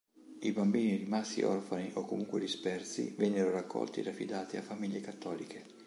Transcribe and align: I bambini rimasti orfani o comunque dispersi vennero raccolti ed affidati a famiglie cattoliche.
I 0.39 0.51
bambini 0.51 0.95
rimasti 0.95 1.43
orfani 1.43 1.91
o 1.93 2.05
comunque 2.05 2.39
dispersi 2.39 3.13
vennero 3.15 3.51
raccolti 3.51 3.99
ed 3.99 4.07
affidati 4.07 4.57
a 4.57 4.63
famiglie 4.63 4.99
cattoliche. 4.99 5.63